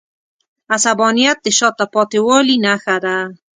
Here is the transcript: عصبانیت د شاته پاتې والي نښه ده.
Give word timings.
عصبانیت 0.75 1.37
د 1.43 1.47
شاته 1.57 1.85
پاتې 1.93 2.19
والي 2.27 2.57
نښه 2.65 2.95
ده. 3.03 3.17